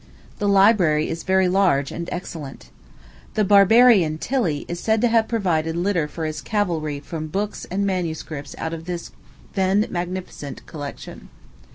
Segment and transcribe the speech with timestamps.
[0.39, 2.71] The library is very large and excellent.
[3.35, 7.85] The barbarian Tilly is said to have provided litter for his cavalry from books and
[7.85, 8.55] MSS.
[8.57, 9.11] out of this
[9.53, 11.29] then magnificent collection.